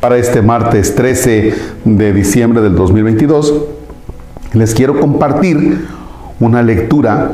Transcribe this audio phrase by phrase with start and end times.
[0.00, 1.54] Para este martes 13
[1.84, 3.54] de diciembre del 2022,
[4.54, 5.88] les quiero compartir
[6.40, 7.32] una lectura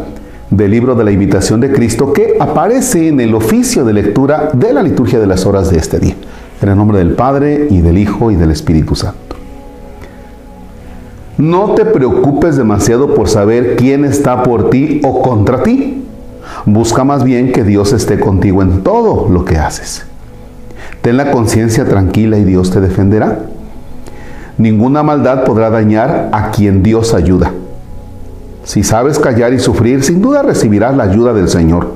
[0.51, 4.73] del libro de la invitación de Cristo que aparece en el oficio de lectura de
[4.73, 6.17] la liturgia de las horas de este día.
[6.61, 9.37] En el nombre del Padre y del Hijo y del Espíritu Santo.
[11.39, 16.03] No te preocupes demasiado por saber quién está por ti o contra ti.
[16.65, 20.05] Busca más bien que Dios esté contigo en todo lo que haces.
[21.03, 23.39] Ten la conciencia tranquila y Dios te defenderá.
[24.59, 27.53] Ninguna maldad podrá dañar a quien Dios ayuda.
[28.65, 31.93] Si sabes callar y sufrir, sin duda recibirás la ayuda del Señor.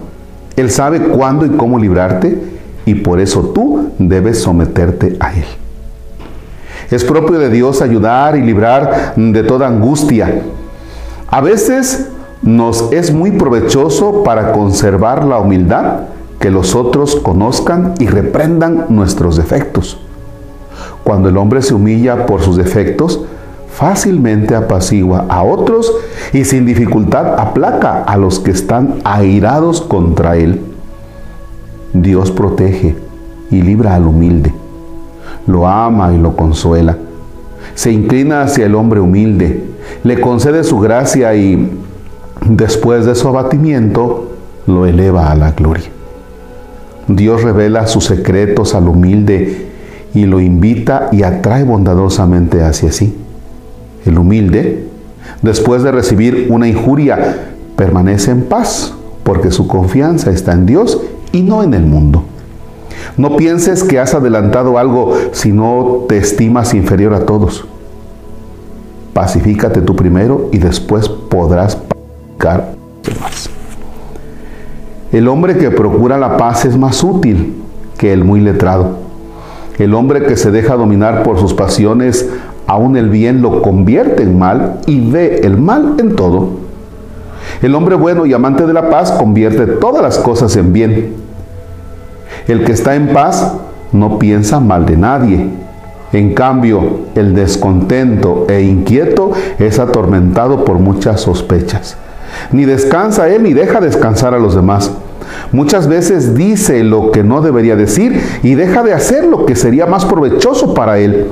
[0.57, 2.39] Él sabe cuándo y cómo librarte
[2.85, 5.45] y por eso tú debes someterte a Él.
[6.91, 10.43] Es propio de Dios ayudar y librar de toda angustia.
[11.29, 12.09] A veces
[12.43, 16.03] nos es muy provechoso para conservar la humildad
[16.41, 19.99] que los otros conozcan y reprendan nuestros defectos.
[21.05, 23.21] Cuando el hombre se humilla por sus defectos,
[23.73, 25.93] fácilmente apacigua a otros
[26.33, 30.63] y sin dificultad aplaca a los que están airados contra él.
[31.93, 32.97] Dios protege
[33.51, 34.53] y libra al humilde,
[35.47, 36.97] lo ama y lo consuela.
[37.75, 39.63] Se inclina hacia el hombre humilde,
[40.05, 41.71] le concede su gracia y
[42.47, 44.31] después de su abatimiento
[44.67, 46.00] lo eleva a la gloria.
[47.09, 49.69] Dios revela sus secretos al humilde
[50.15, 53.17] y lo invita y atrae bondadosamente hacia sí.
[54.05, 54.87] El humilde,
[55.43, 61.01] después de recibir una injuria, permanece en paz porque su confianza está en Dios
[61.33, 62.25] y no en el mundo.
[63.17, 67.65] No pienses que has adelantado algo si no te estimas inferior a todos.
[69.13, 73.60] Pacifícate tú primero y después podrás pacificar a los demás.
[75.13, 77.57] El hombre que procura la paz es más útil
[77.99, 78.99] que el muy letrado.
[79.79, 82.29] El hombre que se deja dominar por sus pasiones,
[82.69, 86.51] aún el bien lo convierte en mal y ve el mal en todo.
[87.61, 91.15] El hombre bueno y amante de la paz convierte todas las cosas en bien.
[92.47, 93.57] El que está en paz
[93.91, 95.49] no piensa mal de nadie.
[96.13, 101.97] En cambio, el descontento e inquieto es atormentado por muchas sospechas.
[102.53, 104.91] Ni descansa él ni deja descansar a los demás.
[105.53, 109.87] Muchas veces dice lo que no debería decir y deja de hacer lo que sería
[109.87, 111.29] más provechoso para él.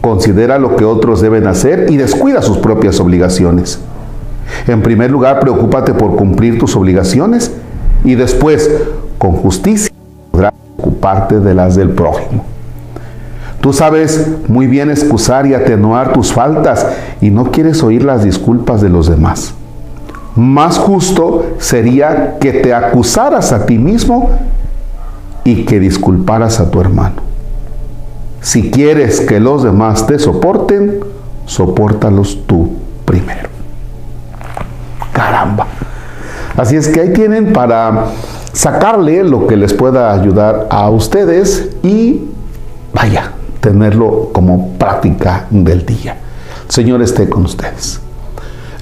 [0.00, 3.80] Considera lo que otros deben hacer y descuida sus propias obligaciones.
[4.66, 7.52] En primer lugar, preocúpate por cumplir tus obligaciones
[8.04, 8.70] y después,
[9.18, 9.90] con justicia,
[10.30, 12.44] podrás ocuparte de las del prójimo.
[13.60, 16.86] Tú sabes muy bien excusar y atenuar tus faltas
[17.22, 19.54] y no quieres oír las disculpas de los demás.
[20.36, 24.30] Más justo sería que te acusaras a ti mismo
[25.44, 27.22] y que disculparas a tu hermano.
[28.40, 31.00] Si quieres que los demás te soporten,
[31.46, 32.72] sopórtalos tú
[33.04, 33.48] primero.
[35.12, 35.68] Caramba.
[36.56, 38.06] Así es que ahí tienen para
[38.52, 42.22] sacarle lo que les pueda ayudar a ustedes y
[42.92, 46.16] vaya, tenerlo como práctica del día.
[46.68, 48.03] Señor esté con ustedes